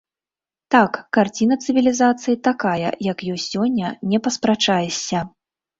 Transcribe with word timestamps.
Так, 0.75 0.91
карціна 1.17 1.57
цывілізацыі 1.67 2.41
такая, 2.49 2.89
як 3.11 3.17
ёсць 3.35 3.49
сёння, 3.55 3.87
не 4.13 4.19
паспрачаешся. 4.29 5.19